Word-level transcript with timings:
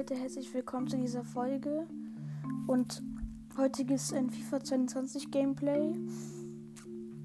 Leute, 0.00 0.14
herzlich 0.14 0.54
willkommen 0.54 0.88
zu 0.88 0.96
dieser 0.96 1.24
Folge. 1.24 1.86
Und 2.66 3.02
heute 3.58 3.84
gibt 3.84 4.00
es 4.00 4.14
ein 4.14 4.30
FIFA 4.30 4.64
22 4.64 5.30
Gameplay. 5.30 5.92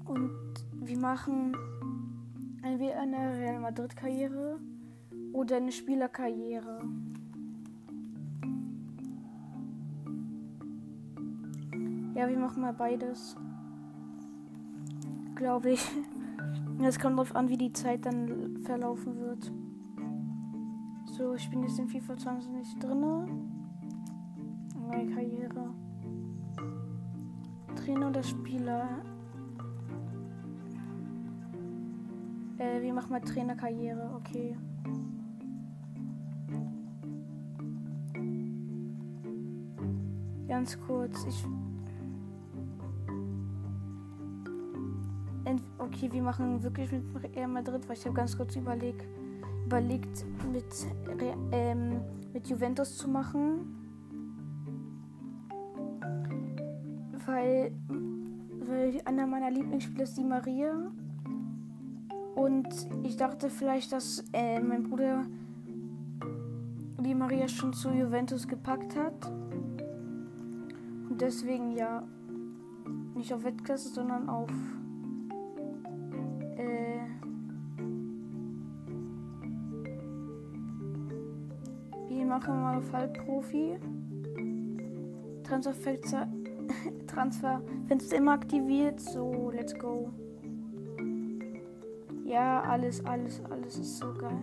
Und 0.04 0.52
wir 0.74 0.98
machen 0.98 1.56
eine 2.62 3.38
Real 3.38 3.60
Madrid 3.60 3.96
Karriere 3.96 4.60
oder 5.32 5.56
eine 5.56 5.72
Spielerkarriere. 5.72 6.82
Ja, 12.14 12.28
wir 12.28 12.38
machen 12.38 12.60
mal 12.60 12.74
beides. 12.74 13.38
Glaube 15.34 15.70
ich. 15.70 15.90
Es 16.82 16.98
kommt 16.98 17.16
darauf 17.16 17.34
an, 17.34 17.48
wie 17.48 17.56
die 17.56 17.72
Zeit 17.72 18.04
dann 18.04 18.58
verlaufen 18.64 19.18
wird. 19.18 19.50
So, 21.16 21.32
ich 21.34 21.48
bin 21.48 21.62
jetzt 21.62 21.78
in 21.78 21.88
FIFA 21.88 22.18
20 22.18 22.78
drinne. 22.78 23.26
Neue 24.78 25.06
Karriere. 25.06 25.72
Trainer 27.74 28.08
oder 28.08 28.22
Spieler? 28.22 29.02
Äh, 32.58 32.82
wir 32.82 32.92
machen 32.92 33.12
mal 33.12 33.22
Trainerkarriere, 33.22 34.10
okay. 34.14 34.58
Ganz 40.46 40.78
kurz, 40.82 41.24
ich. 41.24 41.44
Okay, 45.78 46.12
wir 46.12 46.22
machen 46.22 46.62
wirklich 46.62 46.92
mit 46.92 47.04
Real 47.34 47.48
Madrid, 47.48 47.88
weil 47.88 47.96
ich 47.96 48.04
habe 48.04 48.14
ganz 48.14 48.36
kurz 48.36 48.54
überlegt 48.56 49.06
überlegt, 49.66 50.24
mit, 50.52 50.64
ähm, 51.50 52.00
mit 52.32 52.48
Juventus 52.48 52.96
zu 52.96 53.08
machen. 53.08 53.74
Weil, 57.26 57.72
weil 58.60 59.02
einer 59.04 59.26
meiner 59.26 59.50
Lieblingsspieler 59.50 60.04
ist 60.04 60.16
die 60.16 60.24
Maria. 60.24 60.92
Und 62.36 62.68
ich 63.02 63.16
dachte 63.16 63.50
vielleicht, 63.50 63.90
dass 63.92 64.24
äh, 64.32 64.60
mein 64.60 64.84
Bruder 64.84 65.24
die 67.00 67.14
Maria 67.14 67.48
schon 67.48 67.72
zu 67.72 67.90
Juventus 67.90 68.46
gepackt 68.46 68.96
hat. 68.96 69.26
Und 71.08 71.20
deswegen 71.20 71.72
ja 71.72 72.06
nicht 73.16 73.32
auf 73.32 73.42
Wettklasse, 73.42 73.88
sondern 73.88 74.28
auf 74.28 74.50
machen 82.36 82.54
wir 82.54 82.60
mal 82.60 82.82
Fallprofi. 82.82 83.78
Transferfenster, 85.42 86.28
Transferfenster 87.06 88.16
immer 88.16 88.32
aktiviert. 88.32 89.00
So, 89.00 89.50
let's 89.54 89.74
go. 89.78 90.10
Ja, 92.26 92.60
alles, 92.60 93.02
alles, 93.06 93.40
alles 93.48 93.78
ist 93.78 93.96
so 93.96 94.12
geil. 94.12 94.36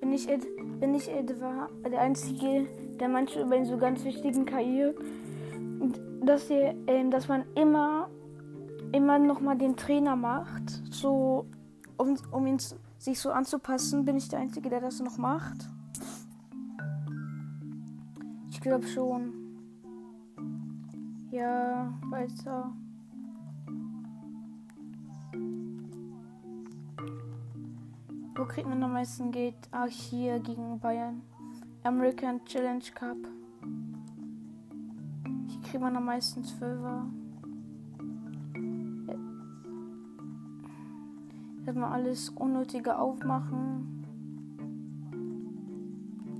Bin 0.00 0.12
ich, 0.14 0.26
bin 0.80 0.94
ich 0.94 1.10
etwa 1.10 1.68
der 1.84 2.00
Einzige, 2.00 2.66
der 2.98 3.08
manche 3.10 3.42
über 3.42 3.62
so 3.66 3.76
ganz 3.76 4.02
wichtigen 4.02 4.46
KI, 4.46 4.94
dass, 6.24 6.48
ihr, 6.48 6.74
äh, 6.86 7.06
dass 7.10 7.28
man 7.28 7.44
immer, 7.54 8.08
immer 8.92 9.18
noch 9.18 9.40
mal 9.40 9.58
den 9.58 9.76
Trainer 9.76 10.16
macht, 10.16 10.70
so 10.90 11.44
um, 11.98 12.16
um 12.30 12.46
ihn 12.46 12.58
zu 12.58 12.76
sich 12.98 13.18
so 13.20 13.30
anzupassen. 13.30 14.04
Bin 14.04 14.16
ich 14.16 14.28
der 14.28 14.40
Einzige, 14.40 14.68
der 14.68 14.80
das 14.80 15.00
noch 15.00 15.18
macht? 15.18 15.68
Ich 18.50 18.60
glaube 18.60 18.86
schon. 18.86 19.32
Ja, 21.30 21.92
weiter. 22.10 22.72
Wo 28.36 28.44
kriegt 28.44 28.68
man 28.68 28.82
am 28.82 28.92
meisten 28.92 29.32
Geld? 29.32 29.54
Ah, 29.70 29.86
hier 29.86 30.38
gegen 30.38 30.78
Bayern. 30.78 31.22
American 31.82 32.44
Challenge 32.44 32.84
Cup. 32.94 33.16
Hier 35.48 35.60
kriegt 35.62 35.80
man 35.80 35.96
am 35.96 36.04
meisten 36.04 36.44
Zwölfer. 36.44 37.06
Erstmal 41.68 41.92
alles 41.92 42.30
Unnötige 42.30 42.98
aufmachen. 42.98 44.02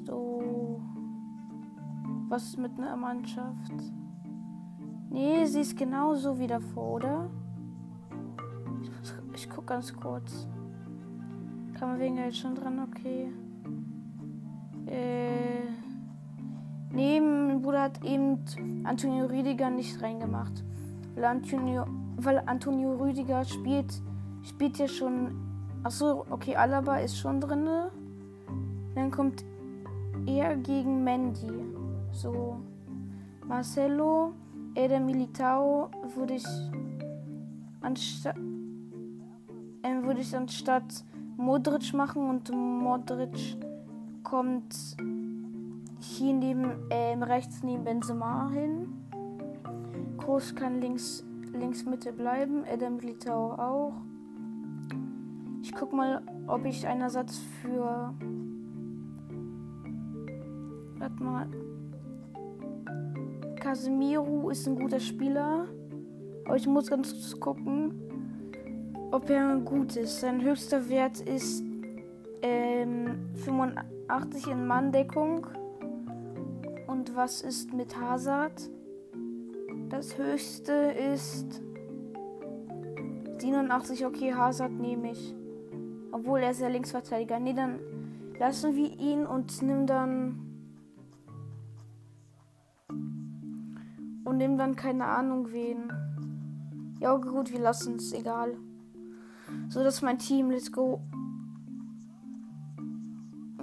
So. 0.06 0.81
Was 2.31 2.44
ist 2.44 2.59
mit 2.59 2.72
einer 2.78 2.97
Mannschaft? 2.97 3.75
Nee, 5.11 5.44
sie 5.44 5.61
ist 5.61 5.77
genauso 5.77 6.38
wie 6.38 6.47
davor, 6.47 6.94
oder? 6.94 7.31
Ich, 8.81 8.91
ich 9.34 9.50
guck 9.50 9.67
ganz 9.67 9.94
kurz. 9.94 10.49
Kann 11.75 11.91
man 11.91 12.00
wegen 12.00 12.17
jetzt 12.17 12.38
schon 12.38 12.55
dran, 12.55 12.88
okay. 12.88 13.31
Äh. 14.87 15.69
Nee, 16.91 17.21
Bruder 17.61 17.83
hat 17.83 18.03
eben 18.03 18.38
Antonio 18.84 19.27
Rüdiger 19.27 19.69
nicht 19.69 20.00
reingemacht. 20.00 20.65
Weil 21.15 21.27
Antonio, 21.27 21.84
weil 22.17 22.43
Antonio 22.47 22.94
Rüdiger 22.94 23.44
spielt 23.44 24.00
spielt 24.48 24.76
hier 24.76 24.88
schon. 24.88 25.34
Achso, 25.82 26.25
okay, 26.31 26.56
Alaba 26.56 26.98
ist 26.98 27.16
schon 27.16 27.41
drin. 27.41 27.69
Dann 28.94 29.10
kommt 29.10 29.44
er 30.26 30.56
gegen 30.56 31.04
Mandy. 31.04 31.47
So. 32.12 32.56
Marcelo, 33.47 34.32
Eder 34.75 35.00
Militao 35.00 35.91
würde 36.14 36.34
ich 36.34 36.47
anstatt 37.81 38.37
äh, 39.82 40.03
würde 40.03 40.20
ich 40.20 40.37
anstatt 40.37 41.04
Modric 41.37 41.94
machen 41.94 42.28
und 42.28 42.50
Modric 42.53 43.56
kommt 44.22 44.97
hier 46.00 46.34
neben 46.34 46.91
äh, 46.91 47.14
rechts 47.22 47.62
neben 47.62 47.84
Benzema 47.84 48.50
hin. 48.50 48.88
Groß 50.19 50.54
kann 50.54 50.81
links 50.81 51.25
links 51.58 51.84
Mitte 51.84 52.12
bleiben, 52.12 52.64
Eder 52.64 52.91
Militao 52.91 53.53
auch. 53.54 53.94
Ich 55.69 55.75
guck 55.75 55.93
mal, 55.93 56.23
ob 56.47 56.65
ich 56.65 56.87
einen 56.87 57.03
Ersatz 57.03 57.43
für. 57.61 58.15
Warte 60.99 61.23
mal. 61.23 61.47
Casemiro 63.61 64.49
ist 64.49 64.67
ein 64.67 64.77
guter 64.77 64.99
Spieler. 64.99 65.67
Aber 66.47 66.56
ich 66.56 66.67
muss 66.67 66.89
ganz 66.89 67.12
kurz 67.12 67.39
gucken, 67.39 67.93
ob 69.11 69.29
er 69.29 69.59
gut 69.59 69.95
ist. 69.97 70.21
Sein 70.21 70.41
höchster 70.41 70.89
Wert 70.89 71.21
ist 71.21 71.62
ähm, 72.41 73.29
85 73.35 74.47
in 74.47 74.67
Manndeckung. 74.67 75.47
Und 76.87 77.15
was 77.15 77.43
ist 77.43 77.75
mit 77.75 77.95
Hazard? 78.00 78.71
Das 79.91 80.17
höchste 80.17 80.73
ist 81.12 81.61
87. 83.37 84.06
Okay, 84.06 84.33
Hazard 84.33 84.73
nehme 84.73 85.12
ich. 85.12 85.35
Obwohl 86.19 86.41
er 86.41 86.51
ist 86.51 86.61
ja 86.61 86.69
Linksverteidiger. 86.69 87.39
Nee, 87.39 87.53
dann 87.53 87.79
lassen 88.41 88.75
wir 88.75 88.99
ihn 88.99 89.25
und 89.25 89.62
nimm 89.62 89.87
dann. 89.87 90.45
Und 94.25 94.37
nimm 94.37 94.59
dann 94.59 94.75
keine 94.75 95.05
Ahnung 95.05 95.53
wen. 95.53 95.93
Ja, 97.01 97.15
gut, 97.17 97.53
wir 97.53 97.61
lassen 97.61 97.97
es, 97.97 98.12
egal. 98.12 98.56
So, 99.69 99.85
das 99.85 99.97
ist 99.97 100.03
mein 100.03 100.19
Team, 100.19 100.50
let's 100.50 100.73
go. 100.73 101.00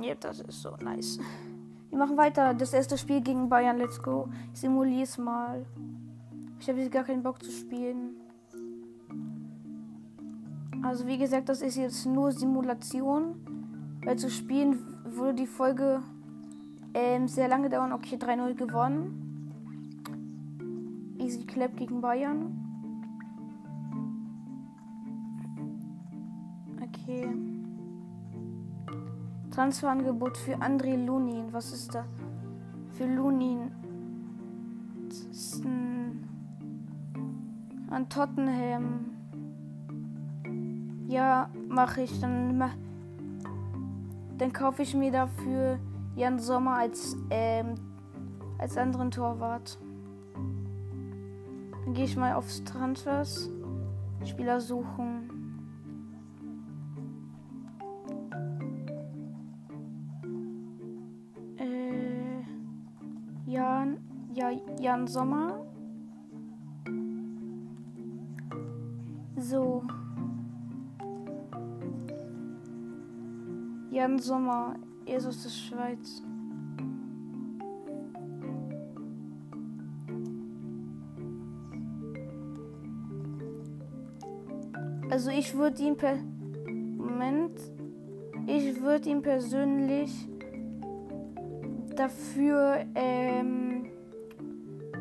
Ja, 0.01 0.16
das 0.16 0.40
ist 0.40 0.62
so 0.62 0.75
nice. 0.81 1.19
Wir 1.90 1.98
machen 1.98 2.16
weiter. 2.16 2.54
Das 2.54 2.74
erste 2.74 2.98
Spiel 2.98 3.22
gegen 3.22 3.50
Bayern, 3.50 3.78
let's 3.78 4.01
go. 4.01 4.30
Ich 4.54 4.62
simuliere 4.62 5.04
es 5.04 5.18
mal. 5.18 5.66
Ich 6.60 6.69
habe 6.69 6.80
jetzt 6.80 6.92
gar 6.92 7.04
keinen 7.04 7.22
Bock 7.22 7.44
zu 7.44 7.51
spielen. 7.51 8.16
Also 10.83 11.07
wie 11.07 11.18
gesagt, 11.18 11.50
das 11.50 11.62
ist 11.62 11.77
jetzt 11.77 12.06
nur 12.06 12.31
Simulation. 12.31 13.36
Weil 14.04 14.18
zu 14.18 14.30
spielen 14.30 14.80
würde 15.04 15.33
die 15.33 15.48
Folge 15.48 16.04
ähm, 16.94 17.27
sehr 17.27 17.48
lange 17.48 17.69
dauern. 17.69 17.92
Okay, 17.92 18.16
3-0 18.16 18.54
gewonnen. 18.54 19.22
Easy 21.18 21.44
Clap 21.45 21.75
gegen 21.75 22.01
Bayern. 22.01 22.62
Okay. 26.81 27.27
Transferangebot 29.50 30.38
für 30.38 30.56
André 30.57 31.04
Lunin. 31.04 31.51
Was 31.51 31.74
ist 31.74 31.95
da? 31.95 32.06
Für 32.92 33.06
Lunin. 33.06 33.72
Das 35.07 35.18
ist 35.18 35.66
ein, 35.66 36.27
an 37.89 38.07
Tottenham. 38.10 39.14
Ja, 41.07 41.50
mache 41.69 42.02
ich. 42.02 42.19
Dann 42.19 42.63
dann 44.38 44.52
kaufe 44.52 44.81
ich 44.81 44.94
mir 44.94 45.12
dafür 45.12 45.80
Jan 46.16 46.40
Sommer 46.40 46.78
als, 46.78 47.16
ähm, 47.30 47.75
als 48.57 48.78
anderen 48.78 49.12
Torwart. 49.12 49.80
Dann 51.86 51.94
gehe 51.94 52.06
ich 52.06 52.18
mal 52.18 52.34
aufs 52.34 52.63
Transfers. 52.63 53.50
Spieler 54.25 54.60
suchen. 54.60 55.30
Äh, 61.58 62.42
Jan, 63.46 63.98
ja, 64.34 64.50
Jan 64.80 65.08
Sommer. 65.08 65.66
So. 69.38 69.84
Jan 73.95 74.19
Sommer, 74.19 74.75
er 75.06 75.25
aus 75.25 75.44
der 75.44 75.50
Schweiz. 75.50 76.21
Also 85.09 85.31
ich 85.31 85.56
würde 85.56 85.81
ihn 85.81 85.95
per 85.95 86.18
Moment, 86.97 87.57
ich 88.47 88.81
würde 88.81 89.09
ihn 89.09 89.21
persönlich 89.21 90.27
dafür, 91.95 92.86
ähm, 92.95 93.86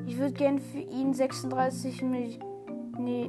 ich 0.06 0.16
würde 0.16 0.34
gern 0.34 0.60
für 0.60 0.78
ihn 0.78 1.12
36 1.12 2.00
Millionen, 2.02 2.94
nee, 3.00 3.28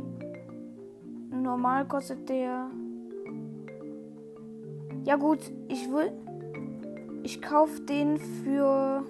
normal 1.31 1.87
kostet 1.87 2.29
der, 2.29 2.69
ja 5.05 5.15
gut, 5.15 5.39
ich 5.67 5.89
will, 5.91 6.11
ich 7.23 7.41
kaufe 7.41 7.81
den 7.81 8.17
für, 8.17 9.05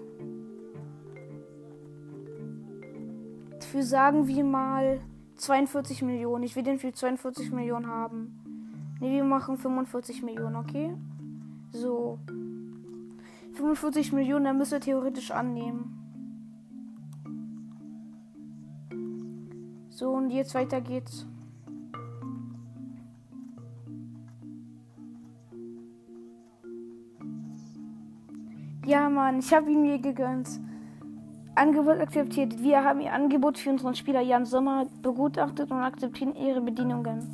für 3.61 3.83
sagen 3.83 4.27
wir 4.27 4.43
mal 4.43 4.99
42 5.35 6.01
Millionen. 6.01 6.43
Ich 6.43 6.55
will 6.55 6.63
den 6.63 6.79
für 6.79 6.91
42 6.93 7.51
Millionen 7.51 7.87
haben. 7.87 8.97
Ne, 8.99 9.11
wir 9.11 9.23
machen 9.23 9.57
45 9.57 10.23
Millionen, 10.23 10.55
okay? 10.55 10.93
So. 11.71 12.19
45 13.53 14.11
Millionen, 14.11 14.45
dann 14.45 14.57
müsst 14.57 14.73
ihr 14.73 14.81
theoretisch 14.81 15.31
annehmen. 15.31 16.01
So, 19.89 20.11
und 20.11 20.29
jetzt 20.29 20.55
weiter 20.55 20.81
geht's. 20.81 21.25
Ja, 28.85 29.09
Mann, 29.09 29.39
ich 29.39 29.51
habe 29.51 29.71
ihn 29.71 29.81
mir 29.81 29.97
gegönnt. 29.97 30.47
Angebot 31.55 31.99
akzeptiert. 31.99 32.61
Wir 32.61 32.83
haben 32.83 33.01
Ihr 33.01 33.13
Angebot 33.13 33.57
für 33.57 33.71
unseren 33.71 33.95
Spieler 33.95 34.21
Jan 34.21 34.45
Sommer 34.45 34.85
begutachtet 35.01 35.71
und 35.71 35.79
akzeptieren 35.79 36.35
Ihre 36.35 36.61
Bedienungen. 36.61 37.27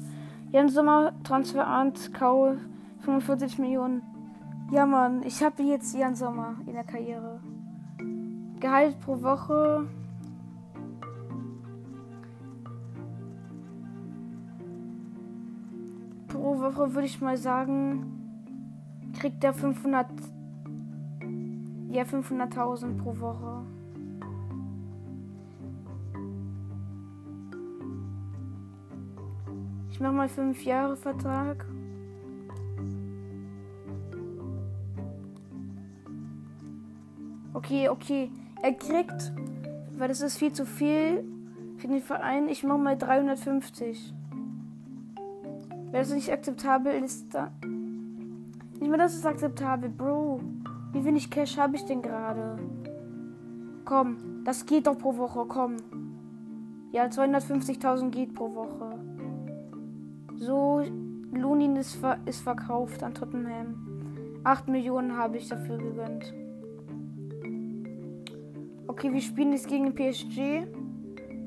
Jan 0.53 0.69
Sommer, 0.69 1.11
Transferant, 1.25 2.13
Kauf, 2.13 2.55
45 2.99 3.59
Millionen. 3.59 4.01
Ja, 4.71 4.85
Mann, 4.85 5.23
ich 5.23 5.43
habe 5.43 5.61
jetzt 5.63 5.93
Jan 5.93 6.15
Sommer 6.15 6.55
in 6.65 6.71
der 6.71 6.85
Karriere. 6.85 7.41
Gehalt 8.61 8.97
pro 9.01 9.21
Woche. 9.21 9.89
Pro 16.29 16.59
Woche 16.61 16.93
würde 16.93 17.07
ich 17.07 17.19
mal 17.19 17.35
sagen, 17.35 18.05
kriegt 19.19 19.43
er 19.43 19.53
500. 19.53 20.07
Ja, 21.91 22.03
500.000 22.03 22.97
pro 22.97 23.19
Woche. 23.19 23.65
mach 30.01 30.11
mal 30.11 30.29
fünf 30.29 30.65
Jahre 30.65 30.97
Vertrag. 30.97 31.65
Okay, 37.53 37.89
okay. 37.89 38.31
Er 38.63 38.73
kriegt, 38.73 39.31
weil 39.97 40.07
das 40.07 40.21
ist 40.21 40.37
viel 40.37 40.51
zu 40.51 40.65
viel 40.65 41.23
für 41.77 41.87
den 41.87 42.01
Verein. 42.01 42.49
Ich 42.49 42.63
mach 42.63 42.77
mal 42.77 42.97
350. 42.97 44.13
Wenn 45.91 45.93
das 45.93 46.11
nicht 46.11 46.31
akzeptabel 46.31 46.93
ist, 47.03 47.33
dann. 47.33 47.51
Nicht 48.79 48.89
mehr, 48.89 48.97
das 48.97 49.13
ist 49.13 49.25
akzeptabel, 49.25 49.89
Bro. 49.89 50.41
Wie 50.93 51.05
wenig 51.05 51.29
Cash 51.29 51.57
habe 51.57 51.77
ich 51.77 51.85
denn 51.85 52.01
gerade? 52.01 52.59
Komm, 53.85 54.43
das 54.43 54.65
geht 54.65 54.87
doch 54.87 54.97
pro 54.97 55.17
Woche, 55.17 55.45
komm. 55.47 55.77
Ja, 56.91 57.05
250.000 57.05 58.09
geht 58.09 58.33
pro 58.33 58.53
Woche. 58.53 58.99
So, 60.35 60.81
Lunin 61.31 61.77
ist, 61.77 61.95
ver 61.95 62.17
ist 62.25 62.41
verkauft 62.41 63.03
an 63.03 63.13
Tottenham. 63.13 64.41
8 64.43 64.67
Millionen 64.67 65.15
habe 65.15 65.37
ich 65.37 65.47
dafür 65.47 65.77
gegönnt. 65.77 66.33
Okay, 68.87 69.13
wir 69.13 69.21
spielen 69.21 69.53
jetzt 69.53 69.69
gegen 69.69 69.95
PSG. 69.95 70.67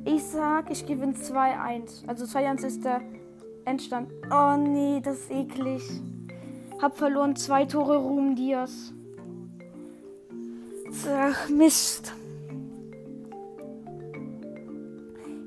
Ich 0.06 0.25
sag, 0.25 0.70
ich 0.70 0.87
gewinne 0.87 1.12
2-1. 1.12 2.06
Also 2.06 2.25
2-1 2.25 2.67
ist 2.67 2.85
der 2.85 3.02
Endstand. 3.67 4.11
Oh 4.31 4.56
nee, 4.56 5.00
das 5.02 5.19
ist 5.19 5.31
eklig. 5.31 5.82
Hab 6.81 6.96
verloren 6.96 7.37
zwei 7.37 7.67
Tore 7.67 7.99
Ruhm 7.99 8.35
Diaz. 8.37 8.94
Ach, 11.08 11.49
Mist. 11.49 12.14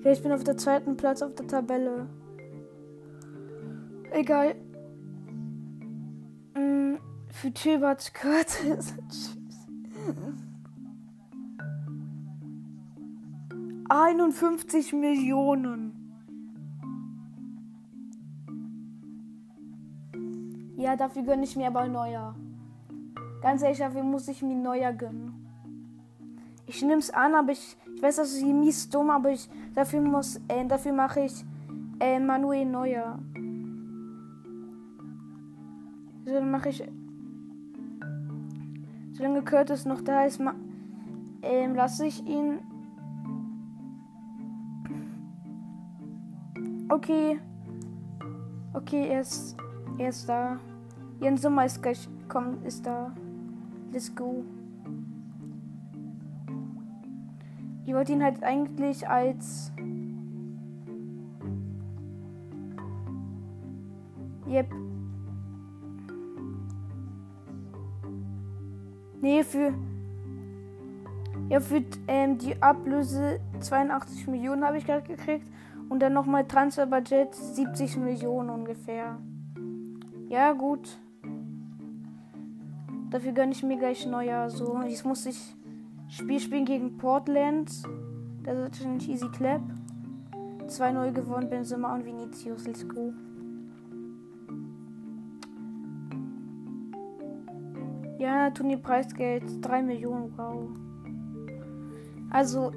ich 0.03 0.21
bin 0.23 0.31
auf 0.31 0.43
der 0.43 0.57
zweiten 0.57 0.95
Platz 0.95 1.21
auf 1.21 1.35
der 1.35 1.47
Tabelle. 1.47 2.07
Egal. 4.11 4.55
Mhm, 6.55 6.99
für 7.29 7.53
Tübert 7.53 8.13
Curtis. 8.13 8.93
Tschüss. 9.09 9.37
51 13.89 14.93
Millionen. 14.93 15.93
Ja, 20.77 20.95
dafür 20.95 21.23
gönne 21.23 21.43
ich 21.43 21.55
mir 21.55 21.67
aber 21.67 21.87
neuer. 21.87 22.35
Ganz 23.41 23.61
ehrlich, 23.61 23.79
dafür 23.79 24.03
muss 24.03 24.27
ich 24.27 24.41
mir 24.41 24.55
neuer 24.55 24.93
gönnen. 24.93 25.47
Ich 26.65 26.81
nehme 26.81 26.99
es 26.99 27.11
an, 27.11 27.33
aber 27.35 27.51
ich, 27.51 27.77
ich 27.95 28.01
weiß, 28.01 28.17
das 28.17 28.33
ist 28.33 28.43
mies 28.43 28.89
dumm, 28.89 29.09
aber 29.09 29.31
ich 29.31 29.49
dafür 29.73 30.01
muss, 30.01 30.41
äh, 30.47 30.65
dafür 30.67 30.91
mache 30.91 31.21
ich 31.21 31.45
äh, 31.99 32.19
Manuel 32.19 32.65
Neuer. 32.65 33.19
So, 36.25 36.33
dann 36.33 36.51
mache 36.51 36.69
ich. 36.69 36.83
Solange 39.13 39.41
Curtis 39.43 39.85
noch 39.85 40.01
da 40.01 40.25
ist, 40.25 40.41
ähm, 41.41 41.75
lasse 41.75 42.05
ich 42.05 42.25
ihn. 42.25 42.59
Okay. 46.89 47.39
Okay, 48.73 49.07
er 49.07 49.21
ist, 49.21 49.55
er 49.97 50.09
ist 50.09 50.27
da. 50.27 50.59
Jens 51.19 51.41
Sommer 51.41 51.65
ist 51.65 51.81
gleich, 51.81 52.07
komm, 52.27 52.63
ist 52.63 52.85
da. 52.85 53.11
Let's 53.91 54.13
go. 54.15 54.43
Ich 57.85 57.93
wollte 57.93 58.13
ihn 58.13 58.23
halt 58.23 58.43
eigentlich 58.43 59.07
als. 59.07 59.71
Yep, 64.47 64.67
Nee, 69.21 69.43
für. 69.43 69.73
Ja, 71.49 71.59
für 71.59 71.83
ähm, 72.07 72.37
die 72.37 72.61
Ablöse 72.61 73.39
82 73.59 74.27
Millionen 74.27 74.63
habe 74.65 74.77
ich 74.77 74.85
gerade 74.85 75.07
gekriegt. 75.07 75.47
Und 75.89 76.01
dann 76.01 76.13
nochmal 76.13 76.45
Transferbudget 76.45 77.33
70 77.33 77.97
Millionen 77.97 78.49
ungefähr. 78.49 79.17
Ja, 80.29 80.51
gut. 80.51 80.97
Dafür 83.09 83.31
gönne 83.31 83.53
ich 83.53 83.63
mir 83.63 83.77
gleich 83.77 84.05
neuer. 84.05 84.49
So, 84.49 84.81
jetzt 84.81 85.05
muss 85.05 85.25
ich 85.25 85.55
Spiel 86.09 86.39
spielen 86.39 86.65
gegen 86.65 86.97
Portland. 86.97 87.69
Das 88.43 88.55
ist 88.55 88.81
wahrscheinlich 88.81 89.09
easy 89.09 89.27
clap. 89.29 89.61
2-0 90.67 91.11
gewonnen, 91.11 91.49
Benzema 91.49 91.95
und 91.95 92.05
Vinicius. 92.05 92.65
Let's 92.65 92.87
go. 92.87 93.13
Ja, 98.19 98.49
Turnierpreisgeld 98.49 99.43
3 99.61 99.83
Millionen, 99.83 100.33
wow. 100.37 100.69
Also, 102.29 102.71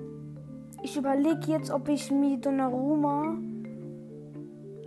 ich 0.82 0.96
überlege 0.96 1.52
jetzt, 1.52 1.70
ob 1.70 1.88
ich 1.88 2.10
mir 2.10 2.36
Donnarumma, 2.38 3.36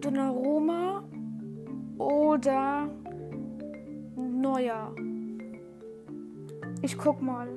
Donnarumma 0.02 1.04
oder 1.98 2.90
Neuer. 4.16 4.94
Ich 6.86 6.98
guck 6.98 7.22
mal, 7.22 7.48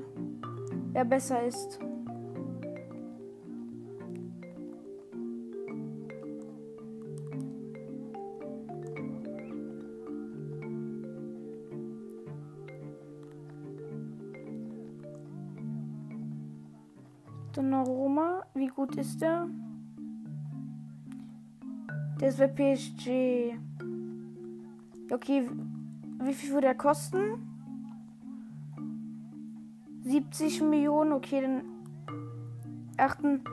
wer 0.93 1.05
besser 1.05 1.45
ist. 1.45 1.81
Donnarumma, 17.53 18.45
wie 18.55 18.69
gut 18.69 18.95
ist 18.95 19.21
der? 19.21 19.49
Der 22.21 22.29
ist 22.29 22.39
bei 22.39 22.47
PSG. 22.47 23.59
Okay, 25.13 25.51
wie 26.23 26.33
viel 26.33 26.53
würde 26.53 26.69
er 26.69 26.77
kosten? 26.77 27.56
70 30.17 30.63
Millionen, 30.63 31.13
okay, 31.13 31.43
dann 31.43 31.63
achten, 32.97 33.45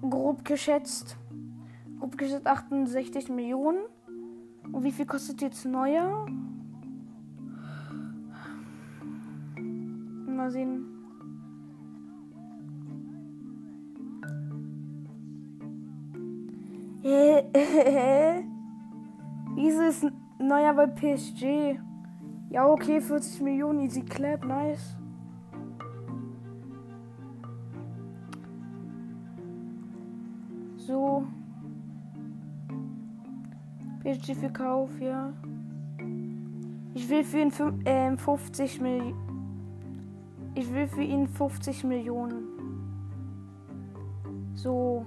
grob 0.00 0.42
geschätzt. 0.42 1.18
Grob 1.98 2.16
geschätzt 2.16 2.46
68 2.46 3.28
Millionen. 3.28 3.80
Und 4.72 4.84
wie 4.84 4.92
viel 4.92 5.04
kostet 5.04 5.42
jetzt 5.42 5.66
neuer? 5.66 6.26
Mal 10.26 10.50
sehen. 10.50 10.86
Wieso 19.56 19.82
ist 19.82 20.06
neuer 20.38 20.72
bei 20.72 20.86
PSG? 20.86 21.78
Ja, 22.48 22.66
okay, 22.66 22.98
40 23.02 23.42
Millionen, 23.42 23.80
easy 23.80 24.02
clap, 24.02 24.46
nice. 24.46 24.97
So. 30.88 31.22
PSG 34.02 34.34
für 34.34 34.48
Kauf, 34.48 34.88
ja. 34.98 35.34
Ich 36.94 37.10
will 37.10 37.24
für 37.24 37.40
ihn 37.40 37.52
äh, 37.84 38.16
50 38.16 38.80
Millionen. 38.80 39.14
Ich 40.54 40.72
will 40.72 40.86
für 40.88 41.02
ihn 41.02 41.28
50 41.28 41.84
Millionen. 41.84 42.42
So. 44.54 45.04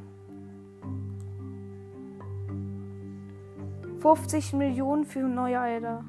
50 4.01 4.53
Millionen 4.53 5.03
für 5.03 5.27
neue 5.27 5.59
Alter. 5.59 6.03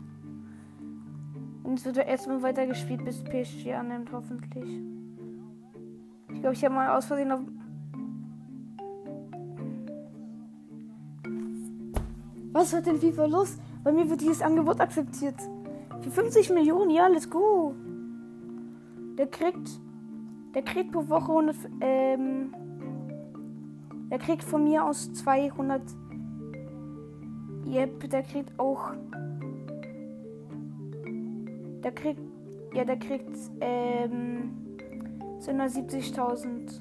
Und 1.63 1.79
es 1.79 1.87
wird 1.87 1.97
erstmal 1.97 2.43
weitergespielt, 2.43 3.07
bis 3.07 3.25
PSG 3.25 3.73
annimmt, 3.73 4.13
hoffentlich. 4.13 4.83
Ich 6.31 6.41
glaube, 6.43 6.53
ich 6.53 6.63
habe 6.63 6.75
mal 6.75 6.95
aus 6.95 7.07
Versehen 7.07 7.33
auf. 7.33 7.41
Was 12.53 12.75
hat 12.75 12.87
denn 12.87 12.99
FIFA 12.99 13.27
los? 13.27 13.59
Bei 13.83 13.93
mir 13.93 14.09
wird 14.09 14.21
dieses 14.21 14.43
Angebot 14.43 14.81
akzeptiert. 14.81 15.37
Für 16.01 16.11
50 16.11 16.51
Millionen, 16.51 16.91
ja, 16.91 17.07
let's 17.09 17.29
go. 17.29 17.75
Der 19.19 19.27
kriegt. 19.27 19.81
Der 20.55 20.63
kriegt 20.63 20.93
pro 20.93 21.09
Woche 21.09 21.33
100. 21.33 21.57
Ähm, 21.81 22.55
der 24.11 24.19
kriegt 24.19 24.45
von 24.45 24.65
mir 24.65 24.85
aus 24.85 25.13
200 25.15 25.81
Yep, 27.67 28.11
der 28.11 28.23
kriegt 28.23 28.59
auch. 28.59 28.91
Der 31.83 31.93
kriegt. 31.93 32.21
Ja, 32.75 32.85
der 32.85 32.99
kriegt 32.99 33.37
ähm, 33.61 34.79
270.000. 35.41 36.81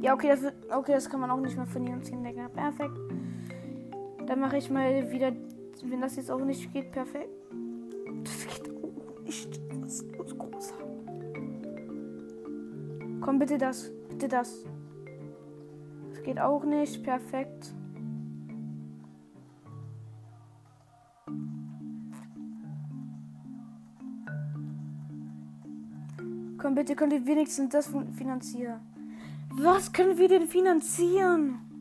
Ja, 0.00 0.14
okay, 0.14 0.28
das 0.28 0.52
okay, 0.74 0.92
das 0.92 1.08
kann 1.08 1.20
man 1.20 1.30
auch 1.30 1.40
nicht 1.40 1.56
mehr 1.56 1.66
von 1.66 1.86
ihm 1.86 2.02
ziehen, 2.02 2.22
Digga. 2.22 2.48
Perfekt. 2.48 2.98
Dann 4.26 4.40
mache 4.40 4.56
ich 4.56 4.70
mal 4.70 5.10
wieder, 5.10 5.32
wenn 5.82 6.00
das 6.00 6.16
jetzt 6.16 6.30
auch 6.30 6.44
nicht 6.44 6.72
geht, 6.72 6.92
perfekt. 6.92 7.28
Das 8.22 8.46
geht 8.46 8.70
auch 8.70 9.20
nicht. 9.22 9.60
Was 9.80 10.00
ist 10.00 10.38
großer? 10.38 10.74
Komm, 13.20 13.38
bitte 13.38 13.58
das. 13.58 13.90
Bitte 14.08 14.28
das. 14.28 14.64
Das 16.10 16.22
geht 16.22 16.40
auch 16.40 16.64
nicht. 16.64 17.02
Perfekt. 17.02 17.74
Komm, 26.58 26.74
bitte 26.74 26.96
könnt 26.96 27.12
ihr 27.12 27.26
wenigstens 27.26 27.68
das 27.70 27.92
finanzieren. 28.16 28.80
Was 29.50 29.92
können 29.92 30.16
wir 30.16 30.28
denn 30.28 30.46
finanzieren? 30.46 31.73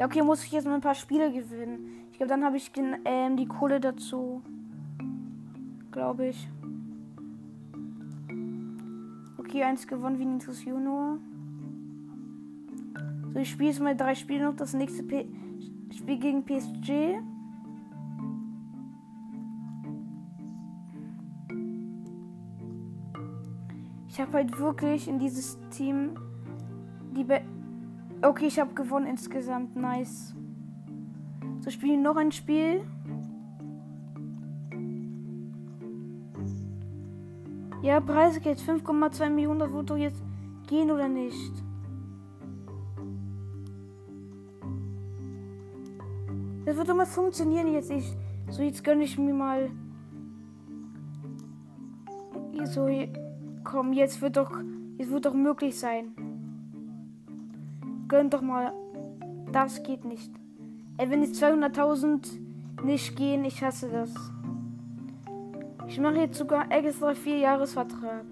Ja, 0.00 0.06
okay, 0.06 0.22
muss 0.22 0.42
ich 0.44 0.52
jetzt 0.52 0.64
mal 0.64 0.76
ein 0.76 0.80
paar 0.80 0.94
Spiele 0.94 1.30
gewinnen. 1.30 2.06
Ich 2.10 2.16
glaube, 2.16 2.30
dann 2.30 2.42
habe 2.42 2.56
ich 2.56 2.72
ähm, 3.04 3.36
die 3.36 3.44
Kohle 3.44 3.80
dazu. 3.80 4.40
Glaube 5.90 6.28
ich. 6.28 6.48
Okay, 9.36 9.62
eins 9.62 9.86
gewonnen, 9.86 10.18
Vinicius 10.18 10.64
Junior. 10.64 11.18
So, 13.34 13.40
ich 13.40 13.50
spiele 13.50 13.68
jetzt 13.68 13.80
mal 13.80 13.94
drei 13.94 14.14
Spiele 14.14 14.46
noch. 14.46 14.56
Das 14.56 14.72
nächste 14.72 15.02
P 15.02 15.28
Spiel 15.94 16.18
gegen 16.18 16.46
PSG. 16.46 17.20
Ich 24.08 24.18
habe 24.18 24.32
halt 24.32 24.58
wirklich 24.58 25.08
in 25.08 25.18
dieses 25.18 25.58
Team 25.68 26.14
die 27.14 27.24
Be 27.24 27.42
Okay, 28.22 28.46
ich 28.46 28.60
habe 28.60 28.74
gewonnen 28.74 29.06
insgesamt. 29.06 29.76
Nice. 29.76 30.34
So 31.60 31.70
spielen 31.70 32.02
noch 32.02 32.16
ein 32.16 32.32
Spiel. 32.32 32.82
Ja, 37.82 38.00
Preisgeld 38.00 38.58
5,2 38.58 39.30
Millionen. 39.30 39.60
Das 39.60 39.72
wird 39.72 39.90
doch 39.90 39.96
jetzt 39.96 40.22
gehen 40.66 40.90
oder 40.90 41.08
nicht? 41.08 41.52
Das 46.66 46.76
wird 46.76 46.88
doch 46.88 46.94
mal 46.94 47.06
funktionieren 47.06 47.72
jetzt. 47.72 47.90
Ich, 47.90 48.14
so, 48.50 48.62
jetzt 48.62 48.84
gönne 48.84 49.04
ich 49.04 49.16
mir 49.16 49.34
mal. 49.34 49.70
So, 52.64 52.86
Komm, 53.64 53.92
jetzt 53.92 54.20
wird 54.20 54.36
doch, 54.36 54.50
jetzt 54.98 55.10
wird 55.10 55.26
doch 55.26 55.34
möglich 55.34 55.78
sein. 55.78 56.14
Gönn 58.10 58.28
doch 58.28 58.42
mal. 58.42 58.74
Das 59.52 59.82
geht 59.84 60.04
nicht. 60.04 60.32
Ey, 60.98 61.08
wenn 61.08 61.22
jetzt 61.22 61.40
200.000 61.40 62.40
nicht 62.84 63.16
gehen, 63.16 63.44
ich 63.44 63.62
hasse 63.62 63.88
das. 63.88 64.12
Ich 65.86 66.00
mache 66.00 66.16
jetzt 66.16 66.36
sogar 66.36 66.72
extra 66.72 67.14
vier 67.14 67.38
Jahresvertrag. 67.38 68.24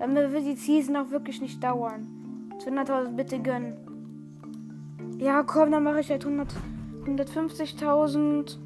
Dann 0.00 0.16
wird 0.16 0.44
die 0.44 0.56
Season 0.56 0.96
auch 0.96 1.10
wirklich 1.10 1.40
nicht 1.40 1.62
dauern. 1.62 2.50
200.000 2.58 3.14
bitte 3.14 3.40
gönnen. 3.40 3.76
Ja, 5.18 5.44
komm, 5.44 5.70
dann 5.70 5.84
mache 5.84 6.00
ich 6.00 6.10
halt 6.10 6.26
150.000. 6.26 8.58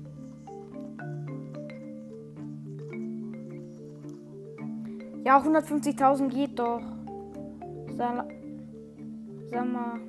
Ja, 5.24 5.38
150.000 5.38 6.28
geht 6.28 6.58
doch. 6.58 6.80
Sag, 7.94 8.37
sag 9.50 9.72
mal. 9.72 10.00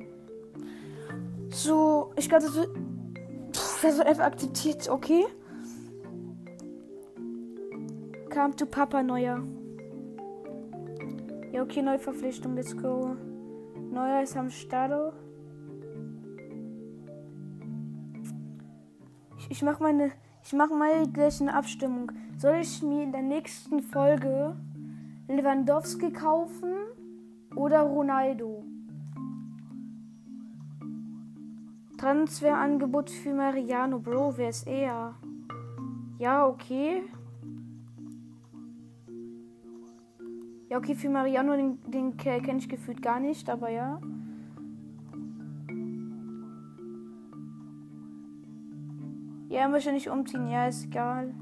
So, 1.49 2.11
ich 2.15 2.29
glaube, 2.29 2.45
das 2.45 2.55
wird. 2.55 2.69
Das 3.81 3.97
wird 3.97 4.07
einfach 4.07 4.25
akzeptiert, 4.25 4.89
okay? 4.89 5.25
Come 8.29 8.55
to 8.55 8.65
Papa 8.65 9.01
Neuer. 9.01 9.41
Ja, 11.51 11.63
okay, 11.63 11.81
neue 11.81 11.97
Verpflichtung, 11.97 12.55
let's 12.55 12.75
go. 12.75 13.15
Neuer 13.91 14.21
ist 14.21 14.37
am 14.37 14.49
Start. 14.49 15.13
Ich, 19.37 19.51
ich 19.51 19.61
mache 19.63 19.81
meine. 19.81 20.11
Ich 20.43 20.53
mache 20.53 20.73
mal 20.73 21.07
gleich 21.07 21.41
eine 21.41 21.53
Abstimmung. 21.53 22.11
Soll 22.37 22.57
ich 22.61 22.81
mir 22.81 23.03
in 23.03 23.11
der 23.11 23.21
nächsten 23.21 23.81
Folge 23.81 24.55
Lewandowski 25.27 26.11
kaufen 26.11 26.73
oder 27.55 27.81
Ronaldo? 27.81 28.63
Transferangebot 31.99 33.09
für 33.09 33.33
Mariano, 33.33 33.99
Bro, 33.99 34.37
wer 34.37 34.49
ist 34.49 34.65
er? 34.65 35.15
Ja, 36.17 36.47
okay. 36.47 37.03
Ja, 40.69 40.77
okay, 40.77 40.95
für 40.95 41.09
Mariano, 41.09 41.57
den, 41.57 41.79
den 41.91 42.15
kenne 42.15 42.57
ich 42.57 42.69
gefühlt 42.69 43.01
gar 43.01 43.19
nicht, 43.19 43.49
aber 43.49 43.69
ja. 43.69 43.99
Ja, 49.49 49.67
möchte 49.67 49.91
nicht 49.91 50.09
umziehen. 50.09 50.49
Ja, 50.49 50.67
ist 50.67 50.85
egal. 50.85 51.33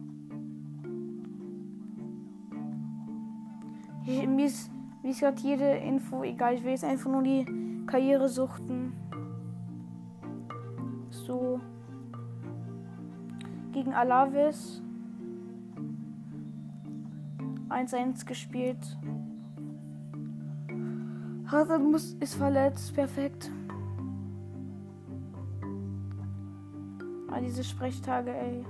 Ich, 4.07 4.25
mir 4.25 4.47
ist, 4.47 4.71
ist 5.03 5.19
gerade 5.19 5.39
jede 5.39 5.69
Info 5.75 6.23
egal. 6.23 6.55
Ich 6.55 6.63
will 6.63 6.71
jetzt 6.71 6.83
einfach 6.83 7.11
nur 7.11 7.21
die 7.21 7.45
Karriere 7.85 8.27
suchten. 8.27 8.93
So. 11.27 11.59
Gegen 13.73 13.93
Alaves. 13.93 14.81
1-1 17.67 18.25
gespielt. 18.25 18.97
Hazard 21.47 21.83
muss, 21.83 22.13
ist 22.21 22.35
verletzt. 22.35 22.93
Perfekt. 22.95 23.51
Ah, 27.29 27.41
diese 27.41 27.65
Sprechtage, 27.65 28.33
ey. 28.33 28.65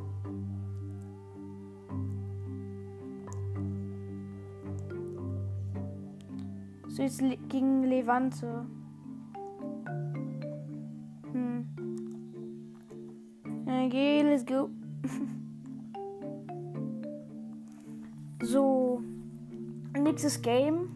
So 6.87 7.03
jetzt 7.03 7.21
gegen 7.49 7.83
Levante. 7.83 8.65
Okay, 13.87 14.21
let's 14.21 14.43
go. 14.43 14.69
so. 18.43 19.01
Nächstes 19.97 20.41
Game. 20.41 20.89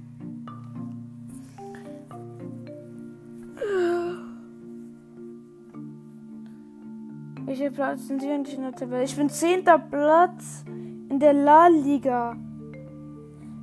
Welcher 7.46 7.72
Platz 7.72 8.10
sind 8.10 8.22
Sie 8.22 8.30
eigentlich 8.30 8.58
in 8.58 8.64
der 8.64 8.74
Tabelle? 8.74 9.04
Ich 9.04 9.16
bin 9.16 9.30
zehnter 9.30 9.80
Platz 9.80 10.66
in 10.68 11.18
der 11.18 11.32
La 11.32 11.68
Liga. 11.68 12.36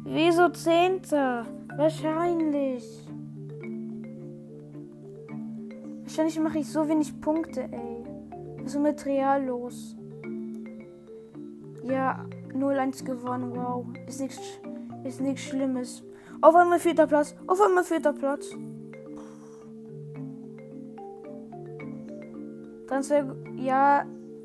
Wieso 0.04 0.48
zehnter? 0.48 1.44
Wahrscheinlich. 1.76 2.82
Wahrscheinlich 6.04 6.40
mache 6.40 6.60
ich 6.60 6.68
so 6.72 6.88
wenig 6.88 7.20
Punkte, 7.20 7.64
ey. 7.70 8.07
Real 9.06 9.44
los? 9.44 9.96
Ja, 11.82 12.24
0-1 12.52 13.04
gewonnen, 13.04 13.54
wow. 13.54 13.86
Ist 14.06 14.20
nichts 14.20 14.60
ist 15.04 15.20
nichts 15.20 15.42
Schlimmes. 15.42 16.02
Auf 16.40 16.54
einmal 16.54 16.78
vierter 16.78 17.06
Platz. 17.06 17.34
Auf 17.46 17.60
einmal 17.60 17.84
vierter 17.84 18.12
Platz. 18.12 18.50
Transfer, 22.86 23.36
ja, 23.56 24.04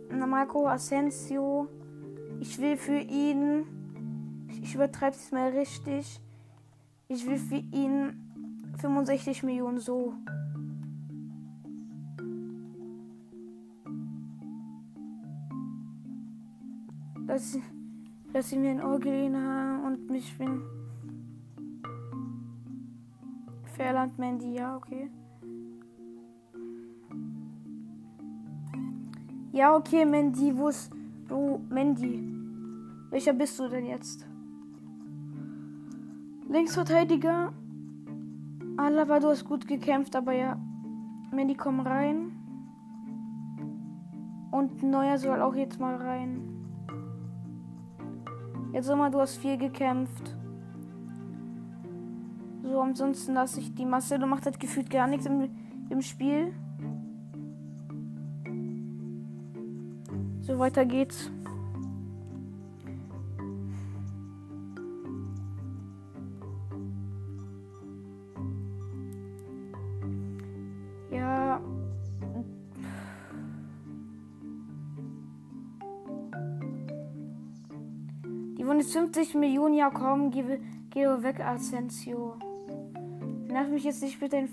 Marco 0.10 0.68
Asensio. 0.68 1.68
Ich 2.39 2.60
will 2.60 2.77
für 2.77 2.98
ihn, 2.98 3.65
ich 4.62 4.75
übertreibe 4.75 5.15
es 5.15 5.32
mal 5.32 5.50
richtig, 5.50 6.20
ich 7.08 7.25
will 7.25 7.38
für 7.38 7.56
ihn 7.56 8.20
65 8.80 9.44
Millionen 9.44 9.80
so. 9.80 10.13
Dass, 17.27 17.58
dass 18.34 18.50
sie 18.50 18.58
mir 18.58 18.72
ein 18.72 18.84
Ohr 18.84 19.00
geliehen 19.00 19.36
haben 19.36 19.86
und 19.86 20.10
mich 20.10 20.38
bin. 20.38 20.62
Fairland 23.75 24.18
Mandy, 24.20 24.53
ja, 24.53 24.75
okay. 24.75 25.10
Ja, 29.51 29.75
okay, 29.75 30.05
Mandy, 30.05 30.55
wo 30.55 30.70
ist 30.70 30.92
du, 31.27 31.59
Mandy? 31.70 32.24
Welcher 33.09 33.33
bist 33.33 33.59
du 33.59 33.68
denn 33.68 33.86
jetzt? 33.86 34.27
Linksverteidiger. 36.50 37.53
Alaba, 38.77 39.20
du 39.20 39.27
hast 39.27 39.46
gut 39.46 39.68
gekämpft, 39.68 40.16
aber 40.16 40.33
ja. 40.33 40.57
Mandy, 41.31 41.55
komm 41.55 41.79
rein. 41.79 42.31
Und 44.51 44.83
Neuer 44.83 45.18
soll 45.18 45.42
auch 45.42 45.55
jetzt 45.55 45.79
mal 45.79 45.96
rein. 45.96 46.52
Jetzt 48.74 48.90
mal, 48.90 49.12
du 49.12 49.20
hast 49.20 49.38
viel 49.38 49.55
gekämpft. 49.55 50.36
So, 52.64 52.81
ansonsten 52.81 53.36
lasse 53.36 53.59
ich 53.59 53.75
die 53.75 53.86
Marcelo 53.86 54.25
macht 54.25 54.46
halt 54.46 54.59
gefühlt 54.59 54.90
gar 54.90 55.05
nichts 55.05 55.27
im, 55.27 55.48
im 55.92 56.01
Spiel. 56.01 56.53
So, 60.42 60.57
weiter 60.57 60.86
geht's. 60.86 61.29
50 78.94 79.34
Millionen, 79.34 79.74
ja 79.74 79.90
komm, 79.90 80.29
geh, 80.29 80.60
geh 80.92 81.08
weg, 81.24 81.40
Asensio. 81.40 82.36
Nerv 83.48 83.70
mich 83.70 83.86
jetzt 83.86 84.03
nicht 84.03 84.22
mit 84.22 84.32
den, 84.32 84.50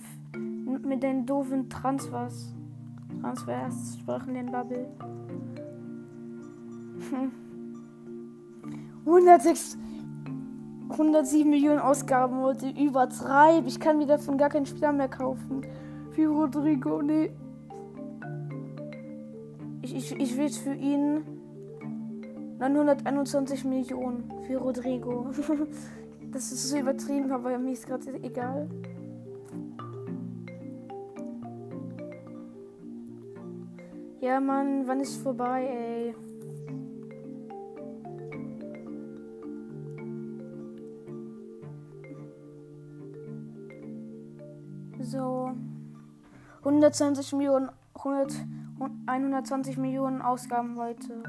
mit 0.83 1.03
den 1.03 1.26
doofen 1.26 1.68
Transfers. 1.68 2.55
Transfers, 3.20 3.98
Sprachenlernbubble. 4.00 4.88
106, 9.05 9.76
107 10.88 11.50
Millionen 11.50 11.81
Ausgaben 11.81 12.40
heute 12.40 12.70
übertreib. 12.70 13.66
Ich 13.66 13.79
kann 13.79 13.98
mir 13.98 14.07
davon 14.07 14.38
gar 14.38 14.48
keinen 14.48 14.64
Spieler 14.64 14.92
mehr 14.92 15.09
kaufen. 15.09 15.66
Für 16.12 16.29
Rodrigo, 16.29 17.03
nee. 17.03 17.31
Ich, 19.83 19.94
ich, 19.94 20.18
ich 20.18 20.38
will 20.38 20.48
für 20.48 20.72
ihn 20.72 21.39
921 22.68 23.64
Millionen 23.64 24.31
für 24.46 24.59
Rodrigo. 24.59 25.31
das 26.31 26.53
ist 26.53 26.68
so 26.68 26.77
übertrieben, 26.77 27.33
aber 27.33 27.59
mir 27.59 27.73
ist 27.73 27.87
gerade 27.87 28.12
egal. 28.23 28.68
Ja, 34.20 34.38
Mann, 34.38 34.87
wann 34.87 35.01
ist 35.01 35.16
vorbei, 35.23 35.64
ey? 35.64 36.14
So 45.03 45.51
120 46.59 47.33
Millionen, 47.33 47.70
100, 47.94 48.35
120 49.07 49.79
Millionen 49.79 50.20
Ausgaben 50.20 50.77
heute. 50.77 51.23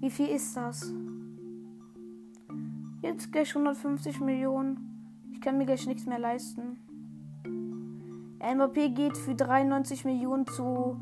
Wie 0.00 0.10
viel 0.10 0.28
ist 0.28 0.56
das? 0.56 0.92
Jetzt 3.02 3.32
gleich 3.32 3.48
150 3.54 4.20
Millionen. 4.20 5.22
Ich 5.32 5.40
kann 5.40 5.58
mir 5.58 5.64
gleich 5.64 5.86
nichts 5.86 6.06
mehr 6.06 6.18
leisten. 6.18 6.78
MVP 8.40 8.90
geht 8.90 9.16
für 9.16 9.34
93 9.34 10.04
Millionen 10.04 10.46
zu 10.46 11.00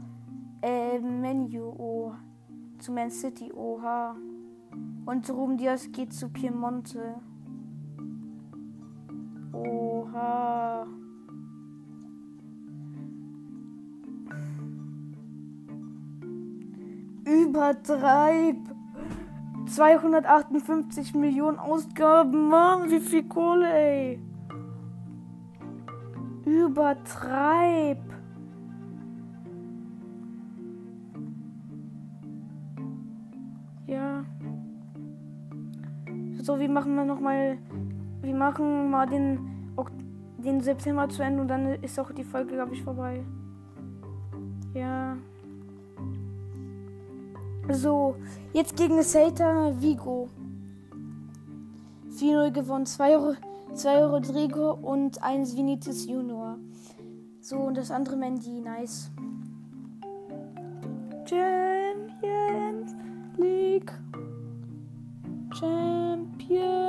äh, 0.63 0.99
Menu. 0.99 1.75
Oh. 1.77 2.13
Zu 2.79 2.93
Man 2.93 3.11
City. 3.11 3.53
Oha. 3.53 4.17
Und 5.07 5.29
Ruben 5.31 5.57
Diaz 5.57 5.91
geht 5.93 6.13
zu 6.13 6.29
Piemonte. 6.29 7.17
Oha. 9.53 10.87
Übertreib. 17.25 18.57
258 19.67 21.15
Millionen 21.15 21.59
Ausgaben, 21.59 22.49
Mann, 22.49 22.91
wie 22.91 23.01
viel 23.01 23.25
Kohle, 23.25 23.73
ey. 23.73 24.21
Übertreib. 26.45 27.99
Ja. 33.87 34.25
So, 36.43 36.59
wir 36.59 36.69
machen 36.69 36.95
wir 36.95 37.05
noch 37.05 37.21
mal, 37.21 37.59
wir 38.21 38.35
machen 38.35 38.91
mal 38.91 39.07
den, 39.07 39.39
den 40.39 40.61
September 40.61 41.09
zu 41.09 41.23
Ende 41.23 41.41
und 41.41 41.49
dann 41.49 41.67
ist 41.83 41.99
auch 41.99 42.13
die 42.13 42.25
Folge, 42.25 42.55
glaube 42.55 42.75
ich, 42.75 42.83
vorbei. 42.83 43.25
Ja. 44.75 45.17
So, 47.71 48.17
jetzt 48.53 48.77
gegen 48.77 49.03
Celta 49.03 49.73
Vigo. 49.81 50.29
4-0 52.19 52.51
gewonnen. 52.53 52.87
2 52.87 53.37
zwei 53.75 54.05
Rodrigo 54.05 54.73
und 54.73 55.23
1 55.23 55.57
Vinicius 55.57 56.07
Junior. 56.07 56.59
So, 57.41 57.57
und 57.57 57.77
das 57.77 57.91
andere 57.91 58.17
Mandy. 58.17 58.61
Nice. 58.61 59.11
Champion. 61.27 62.85
League. 63.39 63.93
Champions 65.59 66.84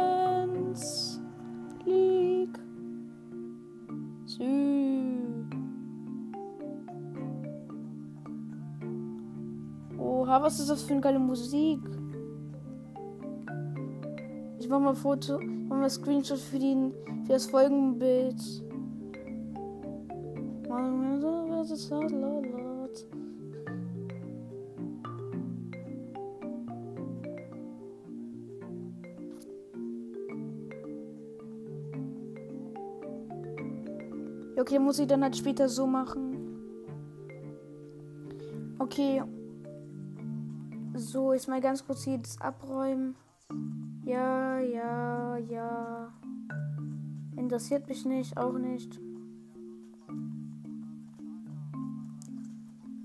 Was 10.41 10.59
ist 10.59 10.69
das 10.69 10.83
für 10.83 10.93
eine 10.93 11.01
geile 11.01 11.17
Musik? 11.17 11.79
Ich 14.59 14.67
mache 14.67 14.81
mal 14.81 14.89
ein 14.89 14.95
Foto, 14.95 15.39
mache 15.39 15.79
mal 15.79 15.89
Screenshot 15.89 16.37
für, 16.37 16.59
den, 16.59 16.93
für 17.25 17.33
das 17.33 17.45
Folgenbild. 17.47 18.35
Okay, 34.57 34.79
muss 34.79 34.99
ich 34.99 35.07
dann 35.07 35.23
halt 35.23 35.37
später 35.37 35.69
so 35.69 35.87
machen. 35.87 36.35
Okay. 38.79 39.23
So, 41.15 41.31
jetzt 41.31 41.47
mal 41.47 41.61
ganz 41.61 41.87
kurz 41.87 42.03
hier 42.03 42.17
das 42.17 42.41
abräumen. 42.41 43.15
Ja, 44.03 44.59
ja, 44.59 45.37
ja. 45.37 46.11
Interessiert 47.37 47.87
mich 47.87 48.03
nicht, 48.03 48.35
auch 48.35 48.57
nicht. 48.57 48.99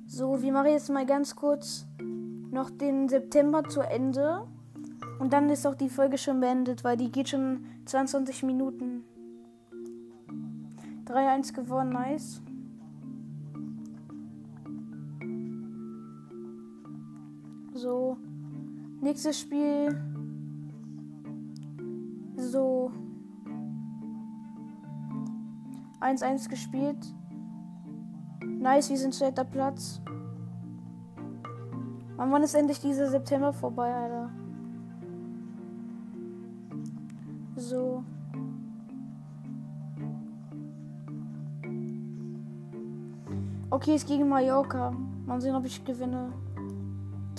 So, 0.09 0.43
wir 0.43 0.53
machen 0.53 0.71
jetzt 0.73 0.91
mal 0.91 1.07
ganz 1.07 1.37
kurz 1.37 1.87
noch 2.51 2.71
den 2.71 3.09
September 3.09 3.63
zu 3.69 3.81
Ende. 3.81 4.45
Und 5.21 5.33
dann 5.33 5.49
ist 5.49 5.65
auch 5.65 5.77
die 5.77 5.89
Folge 5.89 6.19
schon 6.19 6.41
beendet, 6.41 6.83
weil 6.83 6.97
die 6.97 7.13
geht 7.13 7.29
schon 7.29 7.65
22 7.85 8.43
Minuten. 8.43 9.05
3-1 11.05 11.55
gewonnen, 11.55 11.93
nice. 11.93 12.43
So. 17.81 18.19
Nächstes 19.01 19.41
Spiel. 19.41 19.99
So. 22.37 22.93
1-1 26.03 26.51
gespielt. 26.51 26.99
Nice, 28.45 28.91
wir 28.91 28.99
sind 28.99 29.15
zweiter 29.15 29.45
Platz. 29.45 30.03
Und 32.19 32.31
wann 32.31 32.43
ist 32.43 32.55
endlich 32.55 32.81
dieser 32.81 33.09
September 33.09 33.51
vorbei, 33.51 33.91
Alter? 33.95 34.31
So. 37.57 38.05
Okay, 43.71 43.95
es 43.95 44.05
gegen 44.05 44.29
Mallorca. 44.29 44.93
Mal 45.25 45.41
sehen, 45.41 45.55
ob 45.55 45.65
ich 45.65 45.83
gewinne. 45.83 46.31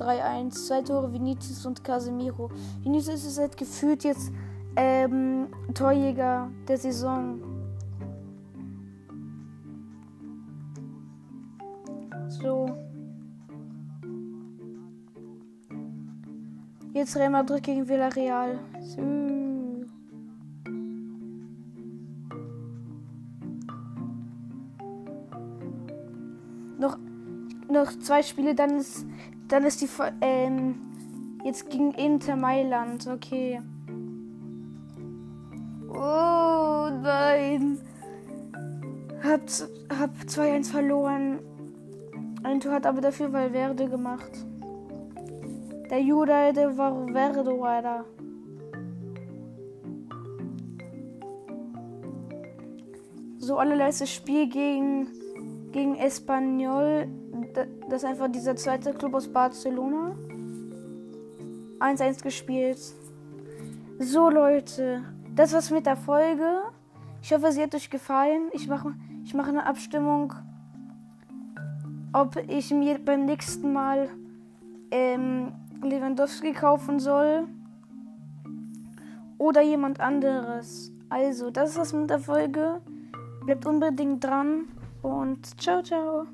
3-1. 0.01 0.51
Zwei 0.51 0.81
Tore 0.81 1.11
Vinicius 1.11 1.65
und 1.65 1.83
Casemiro. 1.83 2.49
Vinicius 2.83 3.25
ist 3.25 3.37
halt 3.37 3.55
gefühlt 3.57 4.03
jetzt 4.03 4.31
ähm, 4.75 5.47
Torjäger 5.73 6.49
der 6.67 6.77
Saison. 6.77 7.41
So. 12.27 12.65
Jetzt 16.93 17.15
Real 17.15 17.29
Madrid 17.29 17.63
gegen 17.63 17.87
Villarreal. 17.87 18.59
So. 18.81 19.01
Noch, 26.79 26.97
noch 27.69 27.99
zwei 27.99 28.23
Spiele, 28.23 28.55
dann 28.55 28.77
ist, 28.77 29.05
dann 29.51 29.65
ist 29.65 29.81
die 29.81 29.89
ähm, 30.21 30.75
jetzt 31.43 31.69
gegen 31.69 31.91
Inter 31.91 32.37
Mailand. 32.37 33.05
Okay. 33.05 33.61
Oh 35.89 36.89
nein. 37.03 37.77
Hab, 39.21 39.41
hab 39.99 40.11
2-1 40.25 40.71
verloren. 40.71 41.39
Ein 42.43 42.61
Tor 42.61 42.71
hat 42.71 42.85
aber 42.85 43.01
dafür 43.01 43.33
Valverde 43.33 43.89
gemacht. 43.89 44.31
Der 45.89 46.01
Jude, 46.01 46.53
der 46.53 46.77
war 46.77 47.05
Verde, 47.11 47.51
Alter. 47.61 48.05
So 53.37 53.57
allerletztes 53.57 54.13
Spiel 54.13 54.47
gegen, 54.47 55.07
gegen 55.73 55.95
Espanyol. 55.97 57.07
Das 57.53 58.03
ist 58.03 58.05
einfach 58.05 58.31
dieser 58.31 58.55
zweite 58.55 58.93
Club 58.93 59.13
aus 59.13 59.27
Barcelona. 59.27 60.15
1-1 61.79 62.23
gespielt. 62.23 62.79
So 63.99 64.29
Leute, 64.29 65.03
das 65.35 65.53
war's 65.53 65.71
mit 65.71 65.85
der 65.85 65.97
Folge. 65.97 66.61
Ich 67.21 67.33
hoffe, 67.33 67.51
sie 67.51 67.61
hat 67.61 67.75
euch 67.75 67.89
gefallen. 67.89 68.49
Ich 68.53 68.67
mache 68.67 68.93
ich 69.23 69.33
mach 69.33 69.47
eine 69.47 69.65
Abstimmung 69.65 70.33
ob 72.13 72.35
ich 72.47 72.71
mir 72.71 72.99
beim 72.99 73.25
nächsten 73.25 73.71
Mal 73.71 74.09
ähm, 74.91 75.53
Lewandowski 75.81 76.53
kaufen 76.53 76.99
soll 76.99 77.47
oder 79.37 79.61
jemand 79.61 79.99
anderes. 79.99 80.91
Also, 81.09 81.49
das 81.51 81.73
das 81.75 81.93
mit 81.93 82.09
der 82.09 82.19
Folge. 82.19 82.81
Bleibt 83.45 83.65
unbedingt 83.65 84.23
dran 84.23 84.67
und 85.01 85.59
ciao, 85.59 85.81
ciao. 85.81 86.27